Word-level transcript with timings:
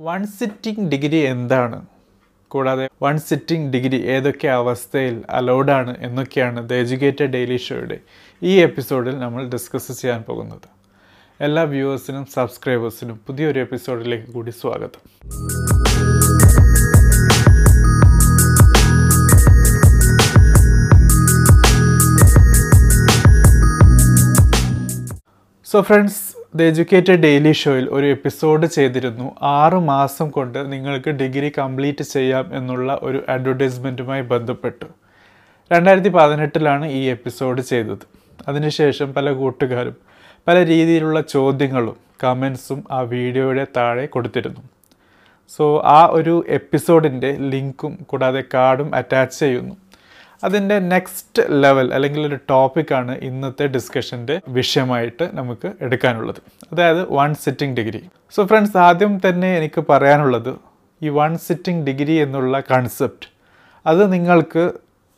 One 0.00 0.26
sitting 0.26 0.90
degree 0.90 1.16
എന്താണ്? 1.16 1.86
കൂടാതെ 2.48 2.88
one 3.02 3.18
sitting 3.18 3.72
degree 3.72 3.96
ഏതൊക്കെ 3.96 4.48
അവസ്ഥയിൽ 4.48 5.22
അലൗഡാണ് 5.30 5.96
എന്നൊക്കെയാണ് 5.98 6.68
ദ 6.68 6.72
എജ്യൂക്കേറ്റഡ് 6.72 7.24
ഡെയിലി 7.24 7.56
ഷോയുടെ 7.56 7.98
ഈ 8.42 8.60
എപ്പിസോഡിൽ 8.60 9.18
നമ്മൾ 9.18 9.48
ഡിസ്കസ് 9.48 10.00
ചെയ്യാൻ 10.00 10.22
പോകുന്നത്. 10.22 10.68
എല്ലാ 11.40 11.62
വ്യൂവേഴ്സിനും 11.62 12.26
സബ്സ്ക്രൈബേഴ്സിനും 12.26 13.20
പുതിയൊരു 13.26 13.60
എപ്പിസോഡിലേക്ക് 13.60 14.26
കൂടി 14.26 14.50
സ്വാഗതം. 14.50 15.20
So 25.64 25.80
friends 25.80 26.29
the 26.54 26.62
educated 26.62 27.22
daily 27.22 27.52
ഷോയിൽ 27.52 27.90
ഒരു 27.90 28.06
എപ്പിസോഡ് 28.06 28.66
ചെയ്തിരുന്നു. 28.66 29.34
ആറ് 29.42 29.74
മാസം 29.74 30.30
കൊണ്ട് 30.30 30.72
നിങ്ങൾക്ക് 30.72 31.10
ഡിഗ്രി 31.10 31.52
കംപ്ലീറ്റ് 31.58 32.02
ചെയ്യാം 32.02 32.56
എന്നുള്ള 32.56 32.98
ഒരു 33.02 33.24
അഡ്വർടൈസ്മെന്റുമായി 33.28 34.22
ബന്ധപ്പെട്ടു. 34.22 34.84
രണ്ടായിരത്തി 35.72 36.08
പതിനെട്ടിലാണ് 36.08 36.86
ഈ 36.86 37.04
എപ്പിസോഡ് 37.04 37.60
ചെയ്തത്. 37.60 37.98
അതിനുശേഷം 38.48 39.14
പല 39.14 39.32
കൂട്ടുകാരും 39.32 39.96
പല 40.48 40.66
രീതിയിലുള്ള 40.66 41.20
ചോദ്യങ്ങളും 41.20 41.96
കമൻസും 42.24 42.84
ആ 42.90 43.00
വീഡിയോയുടെ 43.00 43.66
താഴെ 43.76 44.06
കൊടുത്തിരുന്നു. 44.06 44.60
സോ 45.48 45.82
ആ 45.86 46.08
ഒരു 46.10 46.44
എപ്പിസോഡിന്റെ 46.48 47.32
ലിങ്കും 47.32 47.98
കൂടാതെ 48.06 48.44
കാർഡും 48.54 48.94
അറ്റാച്ച് 48.94 49.38
ചെയ്യുന്നു. 49.38 49.76
അതിന്റെ 50.42 50.76
നെക്സ്റ്റ് 50.92 51.42
ലെവൽ 51.62 51.86
അല്ലെങ്കിൽ 51.96 52.22
ഒരു 52.28 52.38
ടോപ്പിക്കാണ് 52.50 53.14
ഇന്നത്തെ 53.28 53.66
ഡിസ്കഷന്റെ 53.74 54.36
വിഷയമായിട്ട് 54.58 55.24
നമുക്ക് 55.38 55.68
എടുക്കാനുള്ളത്. 55.86 56.40
അതായത് 56.72 57.02
one 57.18 57.30
sitting 57.44 57.76
degree 57.78 58.00
so 58.34 58.42
friends 58.50 58.78
ആദ്യം 58.88 59.14
തന്നെ 59.26 59.50
എനിക്ക് 59.58 59.82
പറയാനുള്ളത് 59.90 60.52
ഈ 61.02 61.10
വൺ 61.18 61.32
സിറ്റിംഗ് 61.46 61.84
ഡിഗ്രി 61.88 62.16
എന്നുള്ള 62.24 62.60
കൺസെപ്റ്റ് 62.72 63.28
അത് 63.86 64.02
നിങ്ങൾക്ക് 64.14 64.64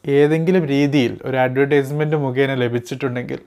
ഏതെങ്കിലും 0.05 0.65
രീതിയിൽ 0.75 1.13
ഒരു 1.25 1.37
അഡ്വർടൈസ്മെന്റ് 1.47 2.17
മുഖേന 2.17 2.53
ലഭിച്ചിട്ടുണ്ടെങ്കിൽ 2.63 3.41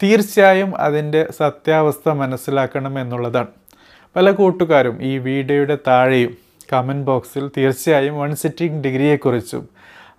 തീർച്ചയായും 0.00 0.70
അതിന്റെ 0.86 1.22
സത്യാവസ്ഥ 1.38 2.08
മനസ്സിലാക്കണം 2.22 2.94
എന്നുള്ളതാണ്. 3.02 3.50
പല 4.16 4.30
കൂട്ടുകാരും 4.40 4.96
ഈ 5.10 5.12
വീഡിയോയുടെ 5.26 5.76
താഴെയും 5.88 6.32
കമന്റ് 6.72 7.06
ബോക്സിൽ 7.08 7.44
തീർച്ചയായും 7.56 8.14
വൺ 8.22 8.30
സിറ്റിംഗ് 8.42 8.80
ഡിഗ്രിയെക്കുറിച്ചും 8.84 9.64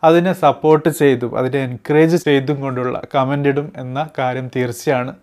അതിനെ 0.04 0.34
സപ്പോർട്ട് 0.34 0.90
ചെയ്തും 0.90 1.38
അതിനെ 1.38 1.60
എൻകറേജ് 1.64 2.18
ചെയ്തും 2.18 2.62
കൊണ്ടുള്ള 2.62 3.02
കമന്റ് 3.16 3.50
ഇടും 3.50 3.74
എന്ന 3.78 4.10
കാര്യം 4.20 4.48
തീർച്ചയാണ്. 4.56 5.14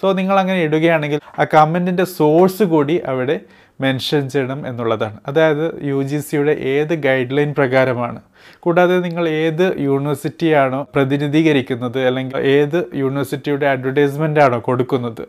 സോ 0.00 0.12
നിങ്ങൾ 0.12 0.38
അങ്ങനെ 0.38 0.60
ഇടുകയാണെങ്കിൽ 0.60 1.20
ആ 1.38 1.44
കമന്റിന്റെ 1.54 2.04
സോഴ്സ് 2.04 2.62
കൂടി 2.62 2.96
അവിടെ 3.06 3.40
മെൻഷൻ 3.80 4.28
ചെയ്യണം 4.28 4.66
എന്നുള്ളതാണ്. 4.66 5.18
അതായത് 5.26 5.84
യു 5.84 6.02
ജി 6.02 6.18
സിയുടെ 6.18 6.50
ഏത് 6.50 6.94
ഗൈഡ് 7.06 7.36
ലൈൻ 7.36 7.54
പ്രകാരമാണ്? 7.58 8.20
കൂടാതെ 8.60 8.98
നിങ്ങൾ 8.98 9.28
ഏത് 9.28 9.74
യൂണിവേഴ്സിറ്റിയാണോ 9.80 10.86
പ്രതിനിധീകരിക്കുന്നത് 10.94 11.98
അല്ലെങ്കിൽ 12.06 12.38
ഏത് 12.38 12.84
യൂണിവേഴ്സിറ്റിയുടെ 12.94 13.66
അഡ്വർടൈസ്മെന്റ് 13.66 14.40
ആണോ 14.40 14.58
കൊടുക്കുന്നത്? 14.58 15.24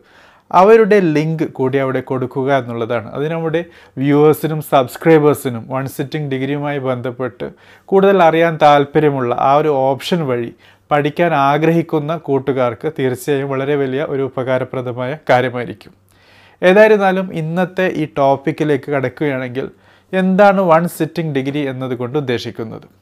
അവരുടെ 0.52 1.00
ലിങ്ക് 1.00 1.44
കൂടി 1.44 1.78
അവിടെ 1.78 2.00
കൊടുക്കുക 2.00 2.58
എന്നുള്ളതാണ്. 2.58 3.11
അത് 3.11 3.31
നമ്മുടെ 3.31 3.66
വ്യൂവേഴ്സിനും 3.97 4.61
സബ്സ്ക്രൈബേഴ്സിനും 4.61 5.66
വൺ 5.69 5.88
സിറ്റിംഗ് 5.88 6.31
ഡിഗ്രിയുമായി 6.31 6.80
ബന്ധപ്പെട്ട് 6.80 7.50
കൂടുതൽ 7.86 8.23
അറിയാൻ 8.23 8.59
താല്പര്യമുള്ള 8.61 9.36
ആ 9.39 9.55
ഒരു 9.55 9.67
ഓപ്ഷൻ 9.67 10.27
വഴി 10.27 10.53
പഠിക്കാൻ 10.92 11.33
ആഗ്രഹിക്കുന്ന 11.33 12.17
കൂട്ടുകാർക്ക് 12.17 12.92
തീർച്ചയായും 13.00 13.50
വളരെ 13.50 13.75
വലിയ 13.75 14.03
ഒരു 14.03 14.22
ഉപകാരപ്രദമായ 14.22 15.17
കാര്യമായിരിക്കും. 15.30 15.92
ഏതായിരുന്നാലും 16.64 17.33
ഇന്നത്തെ 17.33 17.88
ഈ 17.95 18.08
ടോപ്പിക്കിലേക്ക് 18.17 18.92
കടക്കുകയാണെങ്കിൽ 18.92 19.70
എന്താണ് 20.14 20.61
വൺ 20.61 20.88
സിറ്റിംഗ് 20.88 21.36
ഡിഗ്രി 21.36 21.59
എന്നതുകൊണ്ട് 21.59 22.17
ഉദ്ദേശിക്കുന്നത്? 22.17 22.98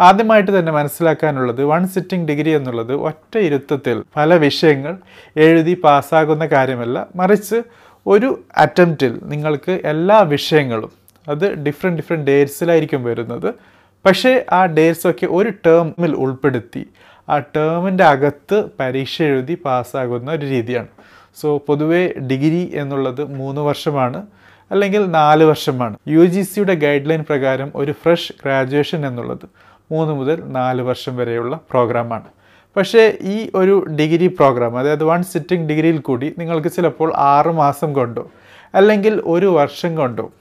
ആദ്യമായിട്ട് 0.00 0.58
തന്നെ 0.58 0.72
മനസ്സിലാക്കാനുള്ളത് 0.72 1.64
വൺ 1.64 1.88
സിറ്റിംഗ് 1.88 2.28
ഡിഗ്രി 2.28 2.50
എന്നുള്ളത് 2.50 2.92
ഒറ്റ 2.92 3.38
ഇരുത്തത്തിൽ 3.38 4.04
പല 4.16 4.34
വിഷയങ്ങൾ 4.34 4.96
എഴുതി 5.36 5.80
പാസ്സാകുന്ന 5.84 6.46
കാര്യമല്ല. 6.46 7.06
മറിച്ച് 7.16 7.62
ഒരു 8.06 8.42
അറ്റംപ്റ്റിൽ 8.56 9.20
നിങ്ങൾക്ക് 9.24 9.72
എല്ലാ 9.84 10.20
വിഷയങ്ങളും 10.20 10.92
അത് 11.28 11.54
ഡിഫറെന്റ് 11.54 12.00
ഡിഫറെന്റ് 12.02 12.26
ഡേറ്റ്സിലായിരിക്കും 12.26 13.04
വരുന്നത്. 13.04 13.54
പക്ഷേ 14.06 14.44
ആ 14.52 14.66
ഡേറ്റ്സൊക്കെ 14.66 15.26
ഒരു 15.26 15.52
ടേമിൽ 15.66 16.14
ഉൾപ്പെടുത്തി 16.14 16.86
ആ 17.28 17.38
ടേമിന്റെ 17.38 18.04
അകത്ത് 18.04 18.64
പരീക്ഷ 18.80 19.22
എഴുതി 19.22 19.58
പാസ്സാകുന്ന 19.64 20.30
ഒരു 20.30 20.46
രീതിയാണ്. 20.46 20.88
സോ 21.40 21.58
പൊതുവേ 21.58 22.08
ഡിഗ്രി 22.08 22.72
എന്നുള്ളത് 22.74 23.24
മൂന്ന് 23.24 23.60
വർഷമാണ് 23.60 24.26
അല്ലെങ്കിൽ 24.70 25.06
നാല് 25.10 25.44
വർഷമാണ്. 25.44 25.96
യു 26.08 26.24
ജി 26.24 26.42
സിയുടെ 26.42 26.74
ഗൈഡ് 26.74 27.10
ലൈൻ 27.10 27.24
പ്രകാരം 27.28 27.72
ഒരു 27.74 27.92
ഫ്രഷ് 27.92 28.32
ഗ്രാജുവേഷൻ 28.42 29.06
എന്നുള്ളത്. 29.06 29.65
മൂന്ന് 29.90 30.14
മുതൽ 30.14 30.44
നാല് 30.44 30.82
വർഷം 30.82 31.16
വരെയുള്ള 31.16 31.60
പ്രോഗ്രാമാണ്. 31.70 32.24
പക്ഷേ 32.76 33.18
ഈ 33.20 33.50
ഒരു 33.54 33.84
ഡിഗ്രി 34.00 34.26
പ്രോഗ്രാം 34.26 34.78
അതായത് 34.78 35.04
വൺ 35.04 35.22
സിറ്റിംഗ് 35.22 35.68
ഡിഗ്രിയിൽ 35.68 35.98
കൂടി 35.98 36.34
നിങ്ങൾക്ക് 36.38 36.68
ചിലപ്പോൾ 36.68 37.12
ആറ് 37.16 37.48
മാസം 37.48 37.92
കൊണ്ടോ 37.92 38.30
അല്ലെങ്കിൽ 38.74 39.22
ഒരു 39.24 39.46
വർഷം 39.46 39.96
കൊണ്ടോ 39.96 40.32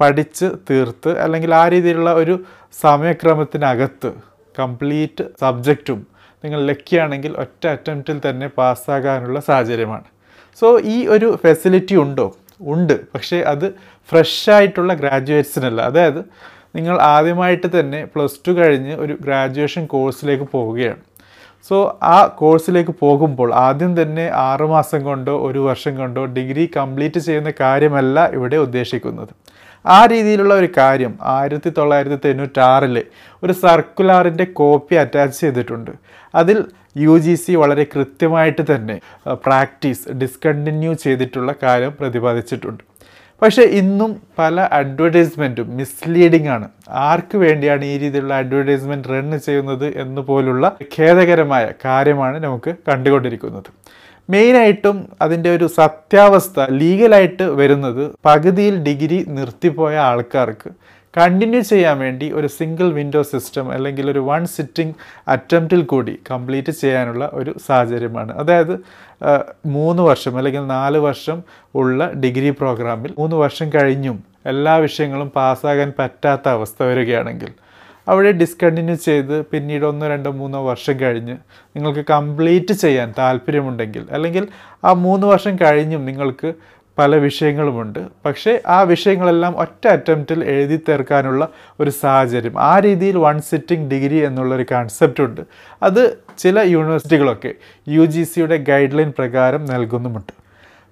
പഠിച്ച് 0.00 0.44
തീർത്ത് 0.70 1.18
അല്ലെങ്കിൽ 1.18 1.54
ആ 1.54 1.68
രീതിയിലുള്ള 1.68 2.12
ഒരു 2.12 2.44
സമയക്രമത്തിനകത്ത് 2.80 4.12
കംപ്ലീറ്റ് 4.58 5.24
സബ്ജക്റ്റും 5.40 6.06
നിങ്ങൾ 6.44 6.66
ലക്കിയാണെങ്കിൽ 6.66 7.32
ഒറ്റ 7.32 7.66
അറ്റംപ്റ്റിൽ 7.66 8.20
തന്നെ 8.30 8.46
പാസ്സാകാനുള്ള 8.46 9.40
സാഹചര്യമാണ്. 9.40 10.04
സോ 10.60 10.80
ഈ 10.80 11.06
ഒരു 11.06 11.38
ഫെസിലിറ്റി 11.42 11.94
ഉണ്ടോ? 11.94 12.36
ഉണ്ട്. 12.60 13.12
പക്ഷേ 13.12 13.40
അത് 13.40 13.74
ഫ്രഷ് 14.10 14.50
ആയിട്ടുള്ള 14.50 14.94
ഗ്രാജുവേറ്റ്സിനല്ല. 14.94 15.82
അതായത് 15.82 16.24
നിങ്ങൾ 16.74 17.00
ആദ്യമായിട്ട് 17.14 17.68
തന്നെ 17.78 18.04
പ്ലസ് 18.12 18.40
ടു 18.48 18.52
കഴിഞ്ഞ് 18.58 18.94
ഒരു 19.04 19.16
ഗ്രാജുവേഷൻ 19.24 19.86
കോഴ്സിലേക്ക് 19.86 20.44
പോവുകയാണ്. 20.44 21.00
സോ 21.68 21.98
ആ 22.02 22.26
കോഴ്സിലേക്ക് 22.26 22.94
പോകുമ്പോൾ 23.02 23.54
ആദ്യം 23.54 24.02
തന്നെ 24.02 24.30
ആറുമാസം 24.46 25.04
കൊണ്ടോ 25.04 25.34
ഒരു 25.46 25.58
വർഷം 25.58 25.96
കൊണ്ടോ 25.96 26.24
ഡിഗ്രി 26.36 26.70
കംപ്ലീറ്റ് 26.76 27.20
ചെയ്യുന്ന 27.20 27.52
കാര്യമല്ല 27.60 28.24
ഇവിടെ 28.36 28.56
ഉദ്ദേശിക്കുന്നത്. 28.56 29.32
ആ 29.84 30.06
രീതിയിലുള്ള 30.12 30.54
ഒരു 30.54 30.68
കാര്യം 30.78 31.12
ആയിരത്തി 31.22 31.70
തൊള്ളായിരത്തി 31.76 32.18
തൊണ്ണൂറ്റാറിൽ 32.24 32.96
ഒരു 33.42 33.52
സർക്കുലാറിന്റെ 33.52 34.44
കോപ്പി 34.44 34.94
അറ്റാച്ച് 34.94 35.40
ചെയ്തിട്ടുണ്ട്. 35.40 35.90
അതിൽ 36.34 36.58
യു 36.96 37.18
ജി 37.18 37.34
സി 37.34 37.52
വളരെ 37.56 37.84
കൃത്യമായിട്ട് 37.94 38.62
തന്നെ 38.74 39.00
പ്രാക്ടീസ് 39.46 40.12
ഡിസ്കണ്ടിന്യൂ 40.22 40.94
ചെയ്തിട്ടുള്ള 41.04 41.54
കാര്യം 41.62 41.92
പ്രതിപാദിച്ചിട്ടുണ്ട്. 42.00 42.82
പക്ഷേ 43.42 43.62
ഇന്നും 43.62 44.10
പല 44.38 44.68
അഡ്വർടൈസ്മെന്റും 44.72 45.76
മിസ്ലീഡിംഗ് 45.76 46.48
ആണ്. 46.48 46.68
ആർക്ക് 46.88 47.36
വേണ്ടിയാണ് 47.36 47.84
ഈ 47.84 47.98
രീതിയിലുള്ള 47.98 48.34
അഡ്വർടൈസ്മെന്റ് 48.34 49.08
റൺ 49.08 49.38
ചെയ്യുന്നത് 49.38 49.86
എന്ന് 49.96 50.20
പോലുള്ള 50.20 50.76
ഖേദകരമായ 50.98 51.72
കാര്യമാണ് 51.84 52.44
നമുക്ക് 52.44 52.74
കണ്ടുകൊണ്ടിരിക്കുന്നത്. 52.88 53.70
മെയിനായിട്ടും 54.30 55.06
അതിന്റെ 55.22 55.50
ഒരു 55.56 55.66
സത്യാവസ്ഥ 55.78 56.66
ലീഗലായിട്ട് 56.70 57.42
വരുന്നത് 57.42 58.10
പകുതിയിൽ 58.24 58.76
ഡിഗ്രി 58.84 59.24
നിർത്തിപ്പോയ 59.28 59.96
ആൾക്കാർക്ക് 59.96 60.70
കണ്ടിന്യൂ 61.16 61.60
ചെയ്യാൻ 61.60 61.98
വേണ്ടി 61.98 62.32
ഒരു 62.32 62.46
സിംഗിൾ 62.46 62.92
വിൻഡോ 62.92 63.22
സിസ്റ്റം 63.22 63.72
അല്ലെങ്കിൽ 63.72 64.10
ഒരു 64.10 64.18
വൺ 64.18 64.46
സിറ്റിംഗ് 64.46 64.94
അറ്റംപ്റ്റിൽ 65.28 65.82
കൂടി 65.84 66.18
കംപ്ലീറ്റ് 66.30 66.72
ചെയ്യാനുള്ള 66.72 67.30
ഒരു 67.32 67.54
സാഹചര്യമാണ്. 67.66 68.32
അതായത് 68.32 68.74
മൂന്ന് 69.66 70.02
വർഷം 70.02 70.36
അല്ലെങ്കിൽ 70.38 70.66
നാല് 70.66 70.98
വർഷം 70.98 71.42
ഉള്ള 71.74 72.12
ഡിഗ്രി 72.12 72.50
പ്രോഗ്രാമിൽ 72.50 73.14
മൂന്ന് 73.18 73.36
വർഷം 73.36 73.70
കഴിഞ്ഞും 73.74 74.18
എല്ലാ 74.46 74.76
വിഷയങ്ങളും 74.76 75.28
പാസ്സാകാൻ 75.36 75.92
പറ്റാത്ത 75.98 76.48
അവസ്ഥ 76.48 76.82
വരികയാണെങ്കിൽ 76.82 77.50
അവിടെ 78.08 78.30
ഡിസ്കണ്ടിന്യൂ 78.32 78.94
ചെയ്ത് 78.94 79.46
പിന്നീട് 79.46 79.84
ഒന്നോ 79.84 80.08
രണ്ടോ 80.08 80.30
മൂന്നോ 80.30 80.66
വർഷം 80.66 81.00
കഴിഞ്ഞ് 81.00 81.36
നിങ്ങൾക്ക് 81.76 82.04
കംപ്ലീറ്റ് 82.10 82.72
ചെയ്യാൻ 82.72 83.14
താല്പര്യമുണ്ടെങ്കിൽ 83.18 84.06
അല്ലെങ്കിൽ 84.10 84.48
ആ 84.84 84.92
മൂന്ന് 84.92 85.26
വർഷം 85.26 85.56
കഴിഞ്ഞും 85.56 86.04
നിങ്ങൾക്ക് 86.04 86.54
പല 86.98 87.16
വിഷയങ്ങളുമുണ്ട്. 87.16 87.98
പക്ഷേ 88.26 88.60
ആ 88.66 88.82
വിഷയങ്ങളെല്ലാം 88.82 89.58
ഒറ്റ 89.58 89.88
അറ്റംപ്റ്റിൽ 89.88 90.44
എഴുതി 90.44 90.80
തീർക്കാനുള്ള 90.88 91.48
ഒരു 91.80 91.90
സാഹചര്യം. 91.90 92.60
ആ 92.60 92.78
രീതിയിൽ 92.78 93.16
വൺ 93.16 93.40
സിറ്റിംഗ് 93.40 93.90
ഡിഗ്രി 93.90 94.16
എന്നുള്ളൊരു 94.16 94.66
കൺസെപ്റ്റ് 94.72 95.22
ഉണ്ട്. 95.22 95.40
അത് 95.82 96.18
ചില 96.38 96.60
യൂണിവേഴ്സിറ്റികളൊക്കെ 96.60 97.54
യു 97.88 98.04
ജി 98.04 98.22
സിയുടെ 98.22 98.56
ഗൈഡ് 98.56 98.98
ലൈൻ 98.98 99.12
പ്രകാരം 99.18 99.66
നൽകുന്നുമുണ്ട്. 99.66 100.32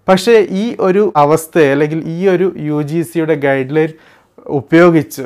പക്ഷേ 0.08 0.46
ഈ 0.50 0.76
ഒരു 0.80 1.12
അവസ്ഥ 1.16 1.58
അല്ലെങ്കിൽ 1.58 2.02
ഈ 2.06 2.28
ഒരു 2.28 2.54
യു 2.56 2.82
ജി 2.82 3.02
സിയുടെ 3.02 3.34
ഗൈഡ് 3.34 3.76
ലൈൻ 3.76 3.88
ഉപയോഗിച്ച് 4.46 5.22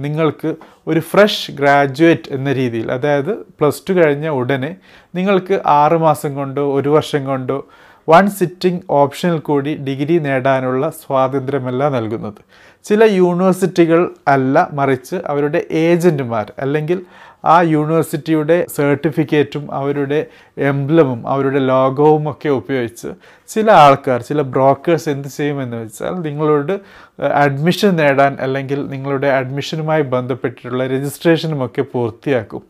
നിങ്ങൾക്ക് 0.00 0.54
ഒരു 0.86 1.00
ഫ്രഷ് 1.00 1.52
ഗ്രാജുവേറ്റ് 1.52 2.30
എന്ന 2.30 2.52
രീതിയിൽ 2.52 2.92
അതായത് 2.92 3.32
പ്ലസ് 3.34 3.82
ടു 3.88 3.92
കഴിഞ്ഞ 3.92 4.28
ഉടനെ 4.28 4.76
നിങ്ങൾക്ക് 5.14 5.60
ആറുമാസം 5.66 6.34
കൊണ്ടോ 6.34 6.74
ഒരു 6.74 6.88
വർഷം 6.88 7.24
കൊണ്ടോ 7.24 7.66
വൺ 8.08 8.28
സിറ്റിംഗ് 8.28 8.82
ഓപ്ഷനിൽ 8.90 9.38
കൂടി 9.38 9.72
ഡിഗ്രി 9.76 10.18
നേടാനുള്ള 10.18 10.84
സ്വാതന്ത്ര്യമല്ല 11.02 11.88
നൽകുന്നത്. 11.88 12.40
ചില 12.84 13.02
യൂണിവേഴ്സിറ്റികൾ 13.20 14.00
അല്ല 14.28 14.68
മറിച്ച് 14.72 15.16
അവരുടെ 15.26 15.66
ഏജന്റുമാർ 15.70 16.52
അല്ലെങ്കിൽ 16.58 16.98
ആ 17.44 17.62
യൂണിവേഴ്സിറ്റിയുടെ 17.62 18.66
സർട്ടിഫിക്കറ്റും 18.76 19.74
അവരുടെ 19.74 20.26
എംബ്ലമും 20.58 21.26
അവരുടെ 21.26 21.58
ലോഗവും 21.58 22.30
ഒക്കെ 22.30 22.48
ഉപയോഗിച്ച് 22.48 23.08
ചില 23.48 23.70
ആൾക്കാർ 23.70 24.22
ചില 24.22 24.42
ബ്രോക്കേഴ്സ് 24.42 25.08
എന്ത് 25.08 25.28
ചെയ്യുമെന്ന് 25.28 25.76
വെച്ചാൽ 25.76 26.14
നിങ്ങളോട് 26.14 26.80
അഡ്മിഷൻ 27.22 27.96
നേടാൻ 27.96 28.36
അല്ലെങ്കിൽ 28.40 28.86
നിങ്ങളുടെ 28.86 29.26
അഡ്മിഷനുമായി 29.26 30.02
ബന്ധപ്പെട്ടിട്ടുള്ള 30.02 30.86
രജിസ്ട്രേഷനും 30.86 31.64
ഒക്കെ 31.64 31.82
പൂർത്തിയാക്കും. 31.82 32.62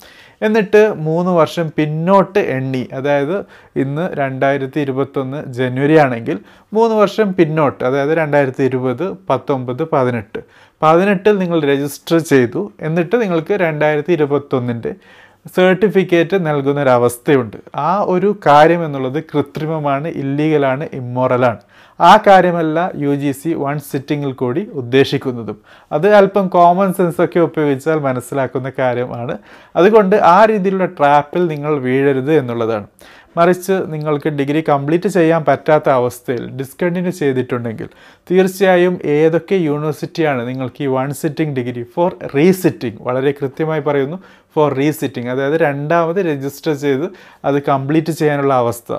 എന്നിട്ട് 0.42 0.94
മൂന്ന് 0.96 1.30
വർഷം 1.30 1.72
പിന്നോട്ട് 1.78 2.38
എണ്ണി 2.38 2.88
അതായത് 2.92 3.44
ഇന്ന് 3.76 4.08
രണ്ടായിരത്തി 4.14 4.80
ഇരുപത്തൊന്ന് 4.80 5.52
ജനുവരി 5.52 5.96
ആണെങ്കിൽ 5.96 6.38
മൂന്ന് 6.72 6.94
വർഷം 6.96 7.34
പിന്നോട്ട് 7.34 7.84
അതായത് 7.84 8.16
രണ്ടായിരത്തി 8.16 8.64
ഇരുപത് 8.64 9.16
പത്തൊമ്പത് 9.30 9.84
പതിനെട്ട് 9.88 10.42
പതിനെട്ടിൽ 10.82 11.38
നിങ്ങൾ 11.38 11.60
രജിസ്റ്റർ 11.62 12.18
ചെയ്തു. 12.18 12.72
എന്നിട്ട് 12.80 13.22
നിങ്ങൾക്ക് 13.22 13.54
രണ്ടായിരത്തി 13.54 14.12
ഇരുപത്തൊന്നിന്റെ 14.12 14.94
സർട്ടിഫിക്കറ്റ് 15.56 16.46
നൽകുന്നൊരവസ്ഥയുണ്ട്. 16.46 17.56
ആ 17.76 18.04
ഒരു 18.08 18.36
കാര്യം 18.46 18.84
എന്നുള്ളത് 18.84 19.22
കൃത്രിമമാണ് 19.22 20.08
ഇല്ലീഗലാണ് 20.08 20.88
ഇമ്മോറലാണ്. 20.92 21.58
ആ 22.00 22.16
കാര്യമല്ല 22.26 22.90
യു 22.96 23.14
ജി 23.14 23.32
സി 23.32 23.54
വൺ 23.54 23.78
സിറ്റിങ്ങിൽ 23.78 24.32
കൂടി 24.32 24.70
ഉദ്ദേശിക്കുന്നതും. 24.72 25.56
അത് 25.92 26.14
അല്പം 26.14 26.48
കോമൺ 26.48 26.92
സെൻസൊക്കെ 26.92 27.40
ഉപയോഗിച്ചാൽ 27.40 27.98
മനസ്സിലാക്കുന്ന 27.98 28.72
കാര്യമാണ്. 28.78 29.38
അതുകൊണ്ട് 29.76 30.16
ആ 30.16 30.44
രീതിയിലുള്ള 30.44 30.86
ട്രാപ്പിൽ 30.86 31.46
നിങ്ങൾ 31.46 31.78
വീഴരുത് 31.78 32.32
എന്നുള്ളതാണ്. 32.34 32.86
മറിച്ച് 33.36 33.72
നിങ്ങൾക്ക് 33.88 34.28
ഡിഗ്രി 34.28 34.64
കംപ്ലീറ്റ് 34.68 35.08
ചെയ്യാൻ 35.08 35.44
പറ്റാത്ത 35.44 35.88
അവസ്ഥയിൽ 35.90 36.50
ഡിസ്കണ്ടിന്യൂ 36.50 37.12
ചെയ്തിട്ടുണ്ടെങ്കിൽ 37.12 37.88
തീർച്ചയായും 38.30 39.00
ഏതൊക്കെ 39.04 39.54
യൂണിവേഴ്സിറ്റിയാണ് 39.54 40.48
നിങ്ങൾക്ക് 40.48 40.82
ഈ 40.84 40.86
one 40.86 41.14
sitting 41.14 41.54
degree 41.60 41.82
for 41.94 42.16
resitting 42.34 42.98
വളരെ 43.02 43.32
കൃത്യമായി 43.32 43.80
പറയുന്നു 43.80 44.18
ഫോർ 44.56 44.74
റീസിറ്റിംഗ് 44.74 45.28
അതായത് 45.28 45.60
രണ്ടാമത് 45.60 46.16
രജിസ്റ്റർ 46.16 46.74
ചെയ്ത് 46.74 47.06
അത് 47.44 47.62
കംപ്ലീറ്റ് 47.62 48.12
ചെയ്യാനുള്ള 48.12 48.54
അവസ്ഥ 48.54 48.92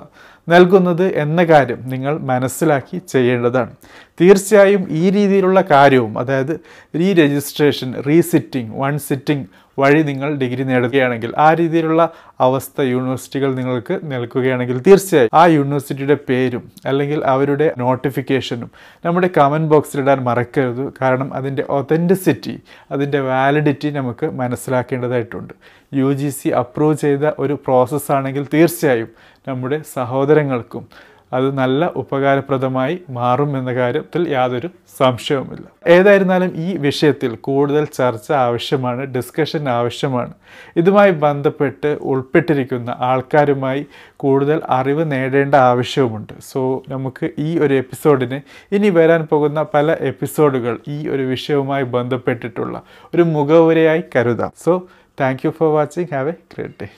നൽകുന്നത് 0.48 1.04
എന്ന 1.14 1.44
കാര്യം 1.44 1.80
നിങ്ങൾ 1.84 2.18
മനസ്സിലാക്കി 2.18 2.98
ചെയ്യേണ്ടതാണ്. 3.08 3.72
തീർച്ചയായും 4.20 4.86
ഈ 4.90 5.10
രീതിയിലുള്ള 5.10 5.60
കാര്യവും 5.70 6.18
അതായത് 6.18 6.60
re 6.98 7.12
registration 7.12 7.94
resitting 8.06 8.72
one 8.76 8.98
sitting 8.98 9.46
വഴി 9.78 10.02
നിങ്ങൾ 10.02 10.36
ഡിഗ്രി 10.36 10.64
നേടുകയാണെങ്കിൽ 10.64 11.32
ആ 11.38 11.54
രീതിയിലുള്ള 11.54 12.02
അവസ്ഥ 12.40 12.80
യൂണിവേഴ്സിറ്റികൾ 12.80 13.54
നിങ്ങൾക്ക് 13.54 14.00
നൽകുകയാണെങ്കിൽ 14.04 14.80
തീർച്ചയായും 14.86 15.30
ആ 15.34 15.46
യൂണിവേഴ്സിറ്റിയുടെ 15.46 16.16
പേരും 16.28 16.72
അല്ലെങ്കിൽ 16.86 17.24
അവരുടെ 17.24 17.74
നോട്ടിഫിക്കേഷനും 17.78 18.70
നമ്മുടെ 19.04 19.30
കമന്റ് 19.38 19.68
ബോക്സിൽ 19.68 20.00
ഇടാൻ 20.00 20.24
മറക്കരുത്. 20.24 20.92
കാരണം 21.02 21.34
അതിന്റെ 21.34 21.64
ഒതന്റിസിറ്റി 21.68 22.58
അതിന്റെ 22.90 23.20
വാലിഡിറ്റി 23.20 23.90
നമുക്ക് 23.90 24.26
മനസ്സിലാക്കേണ്ടതായിട്ടുണ്ട്. 24.26 25.54
യു 25.94 26.12
ജി 26.12 26.28
സി 26.28 26.48
അപ്രൂവ് 26.48 26.96
ചെയ്ത 26.96 27.30
ഒരു 27.38 27.52
പ്രോസസ്സാണെങ്കിൽ 27.52 28.46
തീർച്ചയായും 28.54 29.10
നമ്മുടെ 29.48 29.82
സഹോദരങ്ങൾക്കും 29.94 31.13
അത് 31.34 31.48
നല്ല 31.58 31.92
ഉപകാരപ്രദമായി 31.96 32.96
മാറും 33.10 33.58
എന്ന 33.58 33.74
കാര്യത്തിൽ 33.74 34.22
യാതൊരു 34.28 34.68
സംശയവുമില്ല. 34.98 35.66
ഏതായിരുന്നാലും 35.86 36.50
ഈ 36.64 36.76
വിഷയത്തിൽ 36.76 37.32
കൂടുതൽ 37.48 37.84
ചർച്ച 37.98 38.32
ആവശ്യമാണ് 38.32 39.02
ഡിസ്കഷൻ 39.16 39.68
ആവശ്യമാണ്. 39.68 40.32
ഇതുമായി 40.76 41.10
ബന്ധപ്പെട്ട് 41.10 41.90
ഉൾപ്പെട്ടിരിക്കുന്ന 42.02 42.96
ആൾക്കാരുമായി 43.10 43.86
കൂടുതൽ 44.16 44.60
അറിവ് 44.78 45.04
നേടേണ്ട 45.12 45.54
ആവശ്യവുമുണ്ട്. 45.54 46.32
സോ 46.50 46.82
നമുക്ക് 46.88 47.28
ഈ 47.38 47.58
ഒരു 47.58 47.74
എപ്പിസോഡിന് 47.74 48.40
ഇനി 48.74 48.90
വരാൻ 48.90 49.22
പോകുന്ന 49.30 49.62
പല 49.74 49.96
എപ്പിസോഡുകൾ 50.00 50.76
ഈ 50.88 51.08
ഒരു 51.08 51.22
വിഷയവുമായി 51.22 51.86
ബന്ധപ്പെട്ടിട്ടുള്ള 51.96 52.82
ഒരു 53.14 53.22
മുഖവുരയായി 53.36 54.04
കരുതാം. 54.16 54.52
So 54.64 54.74
thank 55.20 55.42
you 55.44 55.50
for 55.50 55.72
watching 55.74 56.14
have 56.14 56.28
a 56.28 56.36
great 56.54 56.74
day 56.82 56.88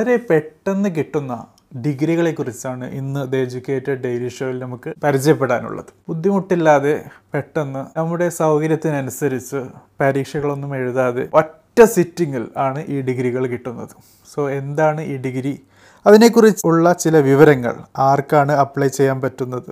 വളരെ 0.00 0.16
പെട്ടെന്ന് 0.16 0.88
കിട്ടുന്ന 0.88 1.46
ഡിഗ്രികളെ 1.86 2.30
കുറിച്ചാണ് 2.30 2.84
ഇന്ന് 2.90 3.32
ദ 3.32 3.36
എഡ്യൂക്കേറ്റഡ് 3.36 3.98
ഡെയിലി 4.04 4.28
ഷോയിൽ 4.28 4.58
നമുക്ക് 4.58 4.94
പരിചയപ്പെടാനുള്ളത്. 5.04 5.84
ബുദ്ധിമുട്ടില്ലാതെ 6.08 7.04
പെട്ടെന്ന് 7.34 7.98
നമ്മുടെ 7.98 8.28
സൗകര്യത്തിനനുസരിച്ച് 8.28 9.60
പരീക്ഷകളൊന്നും 10.00 10.76
എഴുതാതെ 10.76 11.28
ഒറ്റ 11.34 11.84
സിറ്റിങ്ങിൽ 11.84 12.48
ആണ് 12.56 12.84
ഈ 12.88 13.00
ഡിഗ്രികൾ 13.00 13.46
കിട്ടുന്നത്. 13.46 13.94
സോ 14.34 14.50
എന്താണ് 14.50 15.00
ഈ 15.00 15.16
ഡിഗ്രി? 15.16 15.54
അതിനെക്കുറിച്ചുള്ള 16.06 16.92
ചില 16.92 17.16
വിവരങ്ങൾ 17.18 17.76
ആർക്കാണ് 17.98 18.52
അപ്ലൈ 18.52 18.88
ചെയ്യാൻ 18.88 19.20
പറ്റുന്നത്? 19.20 19.70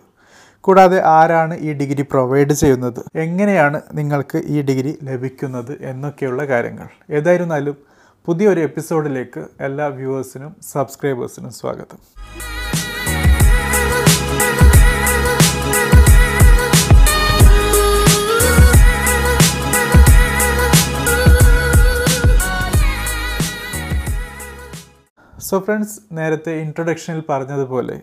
കൂടാതെ 0.60 1.02
ആരാണ് 1.06 1.54
ഈ 1.58 1.72
ഡിഗ്രി 1.72 2.02
പ്രൊവൈഡ് 2.02 2.52
ചെയ്യുന്നത്? 2.52 3.04
എങ്ങനെയാണ് 3.16 3.82
നിങ്ങൾക്ക് 3.94 4.42
ഈ 4.46 4.62
ഡിഗ്രി 4.62 4.98
ലഭിക്കുന്നത്? 5.02 5.78
എന്നൊക്കെയുള്ള 5.80 6.44
കാര്യങ്ങൾ. 6.44 6.88
ഏതായിരുന്നാലും 7.10 7.87
പുതിയൊരു 8.28 8.60
എപ്പിസോഡിലേക്ക് 8.60 9.46
എല്ലാ 9.60 9.86
വ്യൂവേഴ്സിനും 9.86 10.56
സബ്സ്ക്രൈബേഴ്സിനും 10.62 11.52
സ്വാഗതം. 11.52 11.98
സോ 25.40 25.58
ഫ്രണ്ട്സ് 25.58 26.00
നേരത്തെ 26.12 26.52
ഇൻട്രൊഡക്ഷനിൽ 26.52 27.22
പറഞ്ഞതുപോലെ 27.28 28.00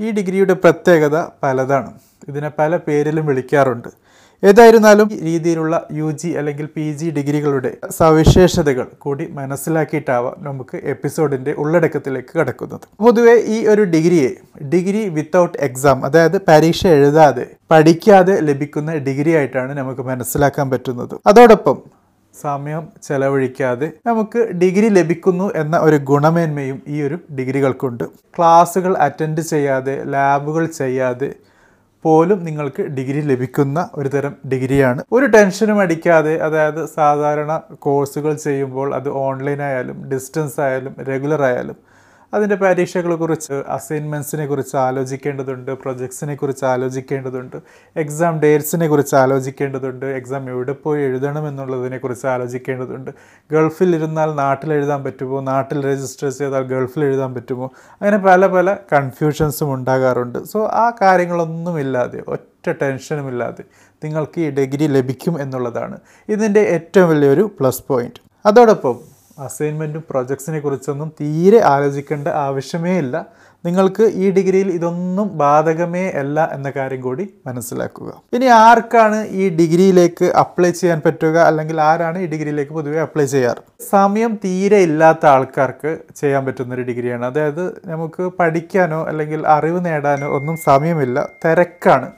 ഈ 0.00 0.10
ഡിഗ്രിയുടെ 0.10 0.54
പ്രത്യേകത 0.54 1.18
പലതാണ്. 1.42 1.98
ഇതിനെ 2.28 2.48
പല 2.48 2.76
പേരിലും 2.76 3.26
വിളിക്കാറുണ്ട്. 3.26 4.03
ഏതായിരുന്നാലും 4.42 5.08
രീതിയിലുള്ള 5.08 5.88
യു 5.92 6.10
ജി 6.10 6.28
അല്ലെങ്കിൽ 6.28 6.66
പി 6.76 6.92
ജി 6.92 7.10
ഡിഗ്രികളുടെ 7.10 7.76
സവിശേഷതകൾ 7.90 8.86
കൂടി 8.98 9.28
മനസ്സിലാക്കിയിട്ടാവാം 9.32 10.34
നമുക്ക് 10.38 10.76
എപ്പിസോഡിന്റെ 10.84 11.52
ഉള്ളടക്കത്തിലേക്ക് 11.52 12.38
കടക്കുന്നത്. 12.38 12.80
പൊതുവെ 13.00 13.34
ഈ 13.46 13.66
ഒരു 13.66 13.82
ഡിഗ്രിയെ 13.82 14.30
ഡിഗ്രി 14.64 15.08
വിത്തൗട്ട് 15.08 15.58
എക്സാം 15.58 16.04
അതായത് 16.04 16.40
പരീക്ഷ 16.48 16.86
എഴുതാതെ 16.86 17.46
പഠിക്കാതെ 17.70 18.40
ലഭിക്കുന്ന 18.40 18.94
ഡിഗ്രി 18.94 19.30
ആയിട്ടാണ് 19.30 19.78
നമുക്ക് 19.78 20.00
മനസ്സിലാക്കാൻ 20.00 20.70
പറ്റുന്നത്. 20.70 21.20
അതോടൊപ്പം 21.26 21.78
സമയം 22.40 22.88
ചെലവഴിക്കാതെ 23.02 23.92
നമുക്ക് 24.06 24.38
ഡിഗ്രി 24.38 24.88
ലഭിക്കുന്നു 24.88 25.52
എന്ന 25.56 25.78
ഒരു 25.78 25.96
ഗുണമേന്മയും 25.96 26.82
ഈ 26.88 27.02
ഒരു 27.02 27.18
ഡിഗ്രികൾക്കുണ്ട്. 27.38 28.04
ക്ലാസ്സുകൾ 28.04 28.96
അറ്റൻഡ് 28.98 29.40
ചെയ്യാതെ 29.40 30.04
ലാബുകൾ 30.04 30.66
ചെയ്യാതെ 30.66 31.34
പോലും 32.04 32.38
നിങ്ങൾക്ക് 32.44 32.82
ഡിഗ്രി 32.96 33.20
ലഭിക്കുന്ന 33.30 33.78
ഒരു 33.94 34.08
തരം 34.08 34.34
ഡിഗ്രിയാണ്. 34.52 35.00
ഒരു 35.12 35.26
ടെൻഷനും 35.26 35.80
അടിക്കാതെ 35.80 36.34
അതായത് 36.46 36.80
സാധാരണ 36.98 37.52
കോഴ്സുകൾ 37.86 38.34
ചെയ്യുമ്പോൾ 38.46 38.94
അത് 38.94 39.08
ഓൺലൈൻ 39.26 39.62
ആയാലും 39.68 39.98
ഡിസ്റ്റൻസ് 40.12 40.60
ആയാലും 40.66 40.94
റെഗുലർ 41.08 41.42
ആയാലും 41.50 41.78
അതിന്റെ 42.34 42.56
പരീക്ഷകളെ 42.56 43.14
കുറിച്ച് 43.14 43.52
അസൈൻമെന്റ്സിനെ 43.68 44.46
കുറിച്ച് 44.46 44.76
ആലോചിക്കേണ്ടതുണ്ട് 44.76 45.72
പ്രൊജക്ട്സിനെ 45.72 46.34
കുറിച്ച് 46.34 46.64
ആലോചിക്കേണ്ടതുണ്ട് 46.64 47.56
എക്സാം 47.96 48.40
ഡേറ്റ്സിനെ 48.40 48.88
കുറിച്ച് 48.88 49.16
ആലോചിക്കേണ്ടതുണ്ട് 49.16 50.06
എക്സാം 50.06 50.50
എവിടെ 50.50 50.72
പോയി 50.72 51.02
എഴുതണം 51.02 51.48
എന്നുള്ളതിനെ 51.48 51.98
കുറിച്ച് 51.98 52.26
ആലോചിക്കേണ്ടതുണ്ട്. 52.26 53.10
ഗൾഫിൽ 53.52 53.96
ഇരുന്നാൽ 53.96 54.34
നാട്ടിൽ 54.34 54.72
എഴുതാൻ 54.72 55.04
പറ്റുമോ? 55.04 55.40
നാട്ടിൽ 55.40 55.86
രജിസ്റ്റർ 55.86 56.28
ചെയ്താൽ 56.30 56.62
ഗൾഫിൽ 56.62 57.04
എഴുതാൻ 57.04 57.34
പറ്റുമോ? 57.34 57.70
അങ്ങനെ 57.92 58.18
പല 58.18 58.46
പല 58.46 58.76
കൺഫ്യൂഷൻസും 58.92 59.74
ഉണ്ടാകാറുണ്ട്. 59.74 60.44
സോ 60.44 60.66
ആ 60.66 60.92
കാര്യങ്ങളൊന്നുമില്ലാതെ 61.00 62.22
ഒറ്റ 62.28 62.70
ടെൻഷനുമില്ലാതെ 62.82 63.64
നിങ്ങൾക്ക് 64.04 64.40
ഈ 64.40 64.50
ഡിഗ്രി 64.50 64.86
ലഭിക്കും 64.86 65.42
എന്നുള്ളതാണ് 65.42 65.98
ഇതിന്റെ 66.28 66.60
ഏറ്റവും 66.60 67.08
വലിയൊരു 67.08 67.50
പ്ലസ് 67.60 67.84
പോയിന്റ് 67.88 68.20
അതോടൊപ്പം 68.46 69.13
അസൈൻമെന്റും 69.38 70.04
പ്രൊജക്ട്സിനെ 70.10 70.60
കുറിച്ചൊന്നും 70.60 71.12
തീരെ 71.20 71.60
ആലോചിക്കേണ്ട 71.60 72.28
ആവശ്യമേ 72.28 72.98
ഇല്ല. 72.98 73.26
നിങ്ങൾക്ക് 73.64 74.02
ഈ 74.02 74.30
ഡിഗ്രിയിൽ 74.30 74.68
ഇതൊന്നും 74.68 75.38
ബാധകമേ 75.38 76.08
അല്ല 76.08 76.50
എന്ന 76.52 76.72
കാര്യം 76.76 77.00
കൂടി 77.00 77.28
മനസ്സിലാക്കുക. 77.46 78.22
ഇനി 78.32 78.44
ആർക്കാണ് 78.44 79.26
ഈ 79.26 79.48
ഡിഗ്രിയിലേക്ക് 79.48 80.24
അപ്ലൈ 80.24 80.70
ചെയ്യാൻ 80.70 81.02
പറ്റുക? 81.06 81.38
അല്ലെങ്കിൽ 81.38 81.80
ആരാണ് 81.80 82.18
ഈ 82.18 82.26
ഡിഗ്രിയിലേക്ക് 82.26 82.72
പൊതുവെ 82.72 83.00
അപ്ലൈ 83.00 83.24
ചെയ്യാറ്? 83.24 83.88
സമയം 83.90 84.34
തീരെ 84.44 84.76
ഇല്ലാത്ത 84.76 85.26
ആൾക്കാർക്ക് 85.26 85.98
ചെയ്യാൻ 86.16 86.44
പറ്റുന്ന 86.46 86.74
ഒരു 86.74 86.82
ഡിഗ്രിയാണ്. 86.82 87.26
അതായത് 87.26 87.82
നമുക്ക് 87.86 88.22
പഠിക്കാനോ 88.22 89.04
അല്ലെങ്കിൽ 89.04 89.46
അറിവ് 89.46 89.86
നേടാനോ 89.86 90.28
ഒന്നും 90.28 90.56
സമയമില്ല. 90.56 91.28
തിരക്കാണ്. 91.44 92.12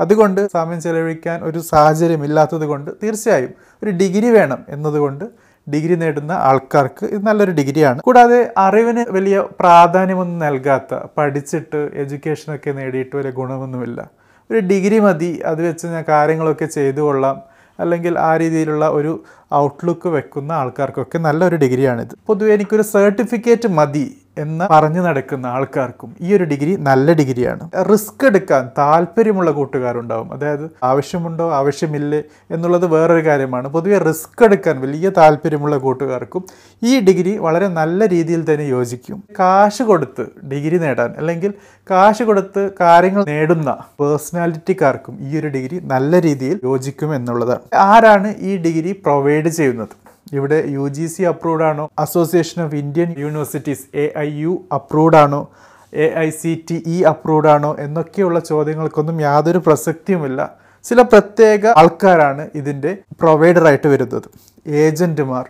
അതുകൊണ്ട് 0.00 0.48
സമയം 0.52 0.80
ചെലവഴിക്കാൻ 0.80 1.44
ഒരു 1.44 1.58
സാഹചര്യം 1.58 2.24
ഇല്ലാത്തത് 2.24 2.66
കൊണ്ട് 2.66 2.90
തീർച്ചയായും 2.90 3.54
ഒരു 3.82 3.90
ഡിഗ്രി 3.90 4.30
വേണം 4.30 4.64
എന്നതുകൊണ്ട് 4.68 5.49
ഡിഗ്രി 5.68 5.94
നേടുന്ന 5.94 6.32
ആൾക്കാർക്ക് 6.32 7.06
ഇത് 7.06 7.26
നല്ലൊരു 7.26 7.50
ഡിഗ്രിയാണ്. 7.50 8.00
കൂടാതെ 8.00 8.52
അറിവിന് 8.56 9.04
വലിയ 9.10 9.44
പ്രാധാന്യമൊന്നും 9.60 10.38
നൽകാത്ത 10.38 10.94
പഠിച്ചിട്ട് 11.18 11.90
എഡ്യൂക്കേഷനൊക്കെ 11.94 12.70
നേടിയിട്ട് 12.70 13.16
വലിയ 13.16 13.30
ഗുണമൊന്നുമില്ല. 13.30 14.10
ഒരു 14.50 14.58
ഡിഗ്രി 14.58 14.98
മതി 14.98 15.40
അത് 15.44 15.68
വെച്ച് 15.68 15.86
ഞാൻ 15.86 16.04
കാര്യങ്ങളൊക്കെ 16.08 16.64
ചെയ്തു 16.64 17.00
കൊള്ളാം. 17.00 17.42
അല്ലെങ്കിൽ 17.80 18.18
ആ 18.18 18.36
രീതിയിലുള്ള 18.36 18.88
ഒരു 18.88 19.24
ഔട്ട്ലുക്ക് 19.54 20.08
വെക്കുന്ന 20.08 20.52
ആൾക്കാർക്കൊക്കെ 20.52 21.18
നല്ലൊരു 21.18 21.56
ഡിഗ്രിയാണിത്. 21.56 22.16
പൊതുവെ 22.26 22.54
എനിക്കൊരു 22.54 22.82
സർട്ടിഫിക്കറ്റ് 22.82 23.68
മതി 23.68 24.18
എന്ന് 24.44 24.64
പറഞ്ഞു 24.74 25.02
നടക്കുന്ന 25.06 25.46
ആൾക്കാർക്കും 25.56 26.10
ഈ 26.26 26.28
ഒരു 26.36 26.44
ഡിഗ്രി 26.52 26.72
നല്ല 26.88 27.12
ഡിഗ്രിയാണ്. 27.20 27.64
റിസ്ക് 27.90 28.24
എടുക്കാൻ 28.30 28.62
താല്പര്യമുള്ള 28.78 29.50
കൂട്ടുകാരുണ്ടാവും. 29.58 30.28
അതായത് 30.34 30.66
ആവശ്യമുണ്ടോ 30.90 31.46
ആവശ്യമില്ലേ 31.60 32.20
എന്നുള്ളത് 32.56 32.86
വേറൊരു 32.94 33.24
കാര്യമാണ്. 33.28 33.68
പൊതുവെ 33.76 33.98
റിസ്ക് 34.08 34.44
എടുക്കാൻ 34.48 34.76
വലിയ 34.84 35.08
താല്പര്യമുള്ള 35.20 35.76
കൂട്ടുകാർക്കും 35.86 36.44
ഈ 36.90 37.00
ഡിഗ്രി 37.08 37.32
വളരെ 37.46 37.68
നല്ല 37.80 38.06
രീതിയിൽ 38.14 38.42
തന്നെ 38.52 38.66
യോജിക്കും. 38.76 39.18
കാശ് 39.40 39.82
കൊടുത്ത് 39.90 40.26
ഡിഗ്രി 40.52 40.78
നേടാൻ 40.84 41.10
അല്ലെങ്കിൽ 41.20 41.52
കാശ് 41.90 42.22
കൊടുത്ത് 42.28 42.62
കാര്യങ്ങൾ 42.80 43.22
നേടുന്ന 43.32 43.70
പേഴ്സണാലിറ്റിക്കാർക്കും 44.00 45.14
ഈ 45.26 45.38
ഒരു 45.40 45.48
ഡിഗ്രി 45.56 45.76
നല്ല 45.94 46.20
രീതിയിൽ 46.26 46.56
യോജിക്കും 46.70 47.10
എന്നുള്ളതാണ്. 47.14 47.64
ആരാണ് 47.90 48.28
ഈ 48.50 48.52
ഡിഗ്രി 48.66 48.92
പ്രൊവൈഡ് 49.04 49.50
ചെയ്യുന്നത്? 49.58 49.94
ഇവിടെ 50.32 50.64
യു 50.68 50.88
ജി 50.88 51.06
സി 51.06 51.22
അപ്രൂവ്ഡ് 51.22 51.64
ആണോ? 51.64 51.90
Association 51.98 52.62
of 52.62 52.74
Indian 52.74 53.14
universities 53.18 53.96
A 53.96 54.12
I 54.18 54.28
U 54.40 54.64
approved 54.74 55.16
ആണോ? 55.16 55.48
A 55.94 56.14
I 56.18 56.30
C 56.30 56.64
T 56.70 56.82
E 56.86 57.02
approved 57.02 57.48
ആണോ? 57.48 57.76
എന്നൊക്കെയുള്ള 57.78 58.40
ചോദ്യങ്ങൾക്കൊന്നും 58.40 59.20
യാതൊരു 59.20 59.58
പ്രസക്തിയുമില്ല. 59.58 60.54
ചില 60.84 61.02
പ്രത്യേക 61.02 61.66
ആൾക്കാരാണ് 61.66 62.50
ഇതിന്റെ 62.54 62.96
പ്രൊവൈഡറായിട്ട് 63.20 63.88
വരുന്നത്. 63.88 64.28
ഏജന്റുമാർ 64.66 65.48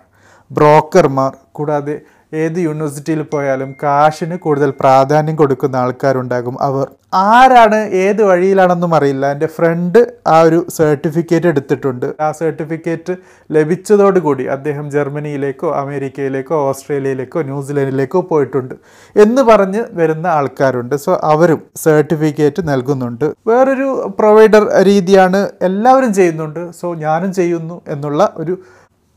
ബ്രോക്കർമാർ 0.50 1.37
കൂടാതെ 1.52 2.00
ഏത് 2.32 2.58
യൂണിവേഴ്സിറ്റിയിൽ 2.58 3.22
പോയാലും 3.22 3.75
കാശിന് 3.82 4.37
കൂടുതൽ 4.37 4.72
പ്രാധാന്യം 4.80 5.37
കൊടുക്കുന്ന 5.37 5.76
ആൾക്കാരുണ്ടാകും 5.76 6.62
അവർ. 6.62 6.88
ആരാണ് 7.14 7.75
ഏത് 7.75 8.22
വഴിയിലാണെന്നും 8.22 8.94
അറിയില്ല. 8.94 9.32
എന്റെ 9.32 9.46
ഫ്രണ്ട് 9.46 10.12
ആ 10.26 10.40
ഒരു 10.40 10.66
സർട്ടിഫിക്കറ്റ് 10.68 11.46
എടുത്തിട്ടുണ്ട്. 11.46 12.14
ആ 12.20 12.32
സർട്ടിഫിക്കറ്റ് 12.32 13.16
ലഭിച്ചതോടുകൂടി 13.52 14.44
അദ്ദേഹം 14.44 14.90
ജർമ്മനിയിലേക്കോ 14.90 15.75
അമേരിക്കയിലേക്കോ 15.75 16.56
ഓസ്ട്രേലിയയിലേക്കോ 16.56 17.42
ന്യൂസിലൻഡിലേക്കോ 17.42 18.20
പോയിട്ടുണ്ട് 18.20 18.75
എന്ന് 19.16 19.42
പറഞ്ഞ് 19.42 19.84
വരുന്ന 19.90 20.26
ആൾക്കാരുണ്ട്. 20.26 20.94
സോ 20.94 21.20
അവരും 21.22 21.62
സർട്ടിഫിക്കറ്റ് 21.76 22.68
നൽകുന്നുണ്ട്. 22.68 23.32
വേറൊരു 23.46 24.14
പ്രൊവൈഡർ 24.18 24.82
രീതിയാണ് 24.82 25.49
എല്ലാവരും 25.62 26.14
ചെയ്യുന്നുണ്ട്. 26.14 26.70
സോ 26.80 26.94
ഞാനും 26.94 27.32
ചെയ്യുന്നു 27.32 27.80
എന്നുള്ള 27.88 28.32
ഒരു 28.37 28.58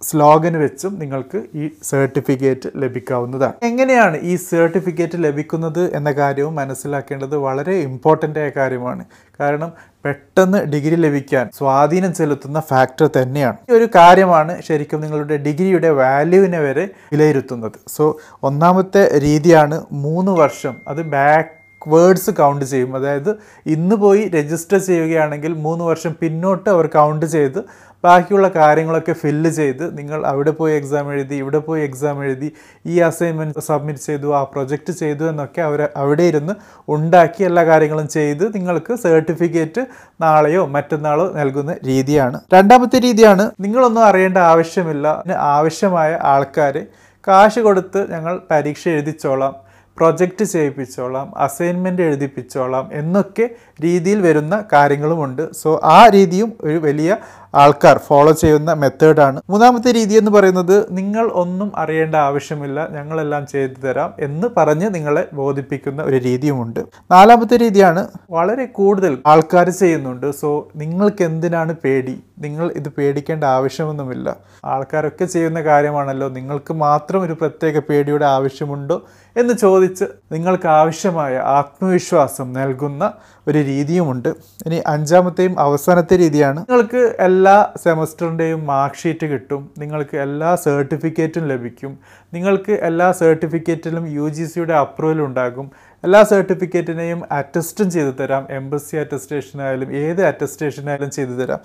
സ്ലോഗൻ 0.03 0.59
വെച്ചും 0.59 0.99
നിങ്ങൾക്ക് 0.99 1.43
ഈ 1.55 1.69
സർട്ടിഫിക്കറ്റ് 1.83 2.69
ലഭിക്കാവുന്നതാണ്. 2.75 3.53
എങ്ങനെയാണ് 3.63 4.17
ഈ 4.21 4.35
സർട്ടിഫിക്കറ്റ് 4.35 5.17
ലഭിക്കുന്നത് 5.17 5.95
എന്ന 5.95 6.11
കാര്യവും 6.11 6.55
മനസ്സിലാക്കേണ്ടത് 6.55 7.35
വളരെ 7.35 7.75
ഇമ്പോർട്ടന്റ് 7.75 8.39
ആയ 8.39 8.51
കാര്യമാണ്. 8.57 9.05
കാരണം 9.39 9.71
പെട്ടെന്ന് 10.05 10.57
ഡിഗ്രി 10.57 10.95
ലഭിക്കാൻ 10.95 11.49
സ്വാധീനം 11.57 12.13
ചെലുത്തുന്ന 12.13 12.59
ഫാക്ടർ 12.59 13.09
തന്നെയാണ്. 13.17 13.57
ഈ 13.69 13.73
ഒരു 13.73 13.87
കാര്യമാണ് 13.95 14.61
ശരിക്കും 14.61 15.01
നിങ്ങളുടെ 15.01 15.37
ഡിഗ്രിയുടെ 15.37 15.89
വാല്യൂവിനെ 15.89 16.59
വരെ 16.59 16.89
വിലയിരുത്തുന്നത്. 17.11 17.77
സോ 17.87 18.19
ഒന്നാമത്തെ 18.43 19.19
രീതിയാണ് 19.19 19.85
മൂന്ന് 19.91 20.31
വർഷം. 20.31 20.75
അത് 20.87 21.01
ബാക്ക് 21.01 21.62
വേർഡ്സ് 21.87 22.31
കൗണ്ട് 22.31 22.65
ചെയ്യും. 22.65 22.95
അതായത് 22.95 23.37
ഇന്ന് 23.65 23.95
പോയി 23.95 24.27
രജിസ്റ്റർ 24.27 24.77
ചെയ്യുകയാണെങ്കിൽ 24.77 25.53
മൂന്ന് 25.53 25.83
വർഷം 25.83 26.15
പിന്നോട്ട് 26.21 26.69
അവർ 26.69 26.87
കൗണ്ട് 26.87 27.25
ചെയ്ത് 27.25 27.63
ബാക്കിയുള്ള 28.05 28.49
കാര്യങ്ങളൊക്കെ 28.49 29.13
ഫില്ല് 29.13 29.49
ചെയ്ത് 29.49 29.97
നിങ്ങൾ 29.97 30.25
അവിടെ 30.25 30.51
പോയി 30.51 30.73
എക്സാം 30.73 31.13
എഴുതി 31.13 31.35
ഇവിടെ 31.35 31.57
പോയി 31.57 31.83
എക്സാം 31.83 32.23
എഴുതി 32.23 32.51
ഈ 32.85 32.99
അസൈൻമെന്റ് 32.99 33.59
സബ്മിറ്റ് 33.59 33.99
ചെയ്തു 33.99 34.35
ആ 34.35 34.43
പ്രൊജക്റ്റ് 34.43 34.93
ചെയ്തു 34.93 35.23
എന്നൊക്കെ 35.23 35.61
അവർ 35.61 35.89
അവിടെ 35.95 36.23
ഇരുന്ന് 36.23 36.53
ഉണ്ടാക്കി 36.87 37.43
എല്ലാ 37.43 37.65
കാര്യങ്ങളും 37.65 38.07
ചെയ്ത് 38.07 38.55
നിങ്ങൾക്ക് 38.55 38.95
സർട്ടിഫിക്കറ്റ് 38.95 39.85
നാളെയോ 40.21 40.65
മറ്റന്നാളോ 40.65 41.31
നൽകുന്ന 41.33 41.75
രീതിയാണ്. 41.85 42.39
രണ്ടാമത്തെ 42.53 42.99
രീതിയാണ് 42.99 43.51
നിങ്ങളൊന്നും 43.59 44.05
അറിയേണ്ട 44.05 44.37
ആവശ്യമില്ല. 44.37 45.23
ആവശ്യമായ 45.37 46.19
ആൾക്കാരെ 46.23 46.85
കാശ് 47.27 47.59
കൊടുത്ത് 47.59 48.11
ഞങ്ങൾ 48.11 48.41
പരീക്ഷ 48.51 48.87
എഴുതിച്ചോളാം. 48.87 49.72
പ്രൊജക്റ്റ് 49.97 50.45
ചെയ്യിപ്പിച്ചോളാം 50.45 51.37
അസൈൻമെന്റ് 51.37 52.01
എഴുതിപ്പിച്ചോളാം 52.01 52.89
എന്നൊക്കെ 52.93 53.49
രീതിയിൽ 53.81 54.21
വരുന്ന 54.21 54.65
കാര്യങ്ങളുമുണ്ട്. 54.73 55.51
സോ 55.51 55.81
ആ 55.83 56.07
രീതിയും 56.07 56.53
ഒരു 56.61 56.77
വലിയ 56.77 57.17
ആൾക്കാർ 57.55 57.97
ഫോളോ 57.97 58.31
ചെയ്യുന്ന 58.31 58.73
മെത്തേഡാണ് 58.73 59.41
മൂന്നാമത്തെ 59.49 59.91
രീതി 59.91 60.13
എന്ന് 60.13 60.31
പറയുന്നത് 60.31 60.97
നിങ്ങൾ 60.97 61.25
ഒന്നും 61.33 61.71
അറിയേണ്ട 61.75 62.15
ആവശ്യമില്ല 62.15 62.87
ഞങ്ങളെല്ലാം 62.91 63.47
ചെയ്തു 63.47 63.87
തരാം 63.87 64.13
എന്ന് 64.19 64.47
പറഞ്ഞ് 64.57 64.95
നിങ്ങളെ 64.95 65.27
ബോധിപ്പിക്കുന്ന 65.33 66.01
ഒരു 66.03 66.15
രീതിയുമുണ്ട്. 66.15 66.79
നാലാമത്തെ 67.11 67.57
രീതിയാണ് 67.57 68.07
വളരെ 68.31 68.65
കൂടുതൽ 68.65 69.17
ആൾക്കാർ 69.25 69.69
ചെയ്യുന്നുണ്ട്. 69.69 70.31
സോ 70.31 70.69
നിങ്ങൾക്ക് 70.75 71.23
എന്തിനാണ് 71.23 71.75
പേടി? 71.83 72.15
നിങ്ങൾ 72.39 72.71
ഇത് 72.75 72.89
പേടിക്കേണ്ട 72.89 73.43
ആവശ്യമൊന്നുമില്ല. 73.43 74.35
ആൾക്കാരൊക്കെ 74.65 75.25
ചെയ്യുന്ന 75.25 75.61
കാര്യമാണല്ലോ 75.61 76.29
നിങ്ങൾക്ക് 76.29 76.73
മാത്രം 76.73 77.21
ഒരു 77.21 77.33
പ്രത്യേക 77.33 77.79
പേടിയുടെ 77.79 78.25
ആവശ്യമുണ്ടോ 78.25 78.97
എന്ന് 79.37 79.53
ചോദിച്ച് 79.53 80.05
നിങ്ങൾക്ക് 80.31 80.67
ആവശ്യമായ 80.67 81.37
ആത്മവിശ്വാസം 81.37 82.53
നൽകുന്ന 82.53 83.13
ഒരു 83.47 83.57
രീതിയുമുണ്ട്. 83.57 84.29
ഇനി 84.65 84.81
അഞ്ചാമത്തെയും 84.87 85.59
അവസാനത്തെ 85.59 86.17
രീതിയാണ്. 86.17 86.59
നിങ്ങൾക്ക് 86.59 87.15
എല്ലാ 87.19 87.42
സെമസ്റ്ററിന്റെയും 87.83 88.65
മാർക്ക് 88.65 88.95
ഷീറ്റ് 88.95 89.25
കിട്ടും 89.25 89.61
നിങ്ങൾക്ക് 89.77 90.17
എല്ലാ 90.17 90.55
സർട്ടിഫിക്കറ്റും 90.55 91.47
ലഭിക്കും 91.47 91.93
നിങ്ങൾക്ക് 92.33 92.71
എല്ലാ 92.71 93.11
സർട്ടിഫിക്കറ്റിലും 93.11 94.03
യു 94.17 94.29
ജി 94.29 94.45
സിയുടെ 94.45 94.73
അപ്രൂവൽ 94.73 95.21
ഉണ്ടാകും. 95.21 95.67
എല്ലാ 96.03 96.23
സർട്ടിഫിക്കറ്റിനെയും 96.23 97.21
അറ്റസ്റ്റും 97.31 97.91
ചെയ്തു 97.91 98.13
തരാം 98.19 98.47
എംബസി 98.49 98.95
അറ്റസ്റ്റേഷൻ 98.97 99.61
ആയാലും 99.61 99.95
ഏത് 100.03 100.21
അറ്റസ്റ്റേഷനായാലും 100.25 101.11
ചെയ്തു 101.11 101.31
തരാം. 101.31 101.61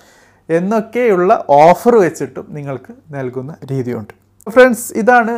എന്നൊക്കെയുള്ള 0.49 1.45
ഓഫർ 1.49 1.97
വെച്ചിട്ടും 1.97 2.47
നിങ്ങൾക്ക് 2.51 2.95
നൽകുന്ന 3.17 3.57
രീതിയുണ്ട്. 3.73 4.15
ഫ്രണ്ട്സ് 4.51 4.93
ഇതാണ് 4.99 5.35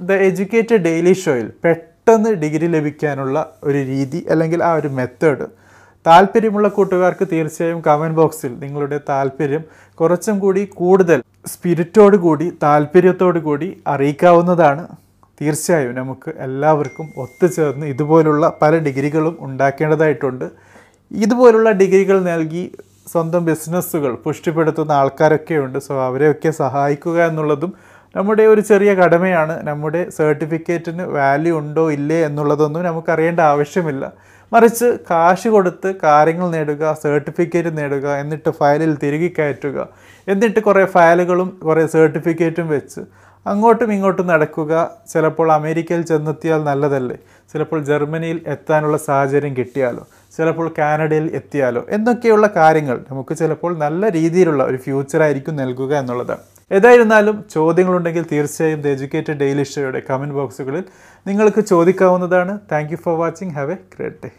ദ 0.00 0.12
എഡ്യൂക്കേറ്റഡ് 0.28 0.82
ഡെയിലി 0.88 1.12
ഷോയിൽ 1.12 1.50
പെട്ടെന്ന് 1.64 2.30
ഡിഗ്രി 2.30 2.66
ലഭിക്കാനുള്ള 2.66 3.38
ഒരു 3.64 3.78
രീതി 3.92 4.26
അല്ലെങ്കിൽ 4.30 4.62
ആ 4.64 4.72
ഒരു 4.74 4.88
മെത്തേഡ്. 4.88 5.46
താല്പര്യമുള്ള 6.06 6.68
കൂട്ടുകാർക്ക് 6.68 7.24
തീർച്ചയായും 7.32 7.78
കമന്റ് 7.86 8.18
ബോക്സിൽ 8.20 8.52
നിങ്ങളുടെ 8.64 8.98
താല്പര്യം 9.10 9.62
കുറച്ചും 10.00 10.36
കൂടി 10.38 10.62
കൂടുതൽ 10.80 11.20
സ്പിരിറ്റോട് 11.52 12.16
കൂടി 12.16 12.46
താല്പര്യത്തോടു 12.62 13.38
കൂടി 13.38 13.68
അറിയിക്കാവുന്നതാണ്. 13.92 14.84
തീർച്ചയായും 15.40 15.94
നമുക്ക് 15.94 16.30
എല്ലാവർക്കും 16.46 17.06
ഒത്തുചേർന്ന് 17.22 17.86
ഇതുപോലുള്ള 17.92 18.44
പല 18.62 18.74
ഡിഗ്രികളും 18.86 19.36
ഉണ്ടാക്കേണ്ടതായിട്ടുണ്ട്. 19.46 20.44
ഇതുപോലുള്ള 21.10 21.70
ഡിഗ്രികൾ 21.80 22.18
നൽകി 22.32 22.64
സ്വന്തം 23.12 23.42
ബിസിനസ്സുകൾ 23.44 24.12
പുഷ്ടിപ്പെടുത്തുന്ന 24.24 24.92
ആൾക്കാരൊക്കെയുണ്ട് 24.92 25.78
സോ 25.78 25.94
അവരെയൊക്കെ 26.08 26.50
സഹായിക്കുക 26.62 27.18
എന്നുള്ളതും 27.30 27.72
നമ്മുടെ 28.14 28.44
ഒരു 28.52 28.62
ചെറിയ 28.70 28.90
കടമയാണ്. 28.94 29.54
നമ്മുടെ 29.68 30.00
സർട്ടിഫിക്കറ്റിന് 30.18 31.04
വാല്യൂ 31.16 31.54
ഉണ്ടോ 31.62 31.84
ഇല്ലേ 31.96 32.20
എന്നുള്ളതൊന്നും 32.28 32.84
നമുക്കറിയേണ്ട 32.88 33.40
ആവശ്യമില്ല. 33.52 34.04
മറിച്ച് 34.52 34.98
കാശ് 35.10 35.48
കൊടുത്ത് 35.48 35.94
കാര്യങ്ങൾ 36.02 36.50
നേടുക 36.50 36.92
സർട്ടിഫിക്കറ്റ് 37.02 37.78
നേടുക 37.78 38.16
എന്നിട്ട് 38.16 38.50
ഫയലിൽ 38.50 38.98
തിരികെ 39.02 39.30
കയറ്റുക. 39.38 39.88
എന്നിട്ട് 40.28 40.60
കുറേ 40.60 40.84
ഫയലുകളും 40.84 41.58
കുറേ 41.64 41.86
സർട്ടിഫിക്കറ്റും 41.86 42.68
വെച്ച് 42.68 43.00
അങ്ങോട്ടും 43.46 43.92
ഇങ്ങോട്ടും 43.92 44.26
നടക്കുക. 44.26 44.90
ചിലപ്പോൾ 45.12 45.52
അമേരിക്കയിൽ 45.52 46.02
ചെന്നെത്തിയാൽ 46.02 46.64
നല്ലതല്ലേ? 46.64 47.16
ചിലപ്പോൾ 47.52 47.84
ജർമ്മനിയിൽ 47.84 48.40
എത്താനുള്ള 48.46 48.96
സാഹചര്യം 48.96 49.56
കിട്ടിയാലോ? 49.56 50.06
ചിലപ്പോൾ 50.36 50.74
കാനഡയിൽ 50.78 51.30
എത്തിയാലോ? 51.34 51.86
എന്നൊക്കെയുള്ള 51.90 52.46
കാര്യങ്ങൾ 52.56 53.04
നമുക്ക് 53.10 53.36
ചിലപ്പോൾ 53.36 53.78
നല്ല 53.78 54.10
രീതിയിലുള്ള 54.10 54.64
ഒരു 54.64 54.76
ഫ്യൂച്ചറായിരിക്കും 54.76 55.56
നൽകുക 55.56 55.94
എന്നുള്ളതാണ്. 55.94 56.53
ഏതായിരുന്നാലും 56.72 57.44
ചോദ്യങ്ങളുണ്ടെങ്കിൽ 57.50 58.24
തീർച്ചയായും 58.32 58.80
ദ 58.80 58.86
എജ്യൂക്കേറ്റഡ് 58.86 59.32
ഡെയിലി 59.32 59.62
ഷോയുടെ 59.62 60.02
കമന്റ് 60.10 60.34
ബോക്സുകളിൽ 60.34 60.84
നിങ്ങൾക്ക് 61.26 61.60
ചോദിക്കാവുന്നതാണ്. 61.60 62.60
Thank 62.72 62.96
for 62.96 63.18
watching 63.18 63.50
have 63.50 63.72
a 63.72 63.74
great 63.74 64.16
day 64.24 64.30